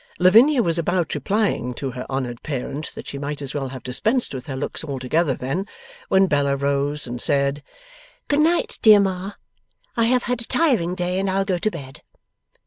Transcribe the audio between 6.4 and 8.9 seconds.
rose and said, 'Good night,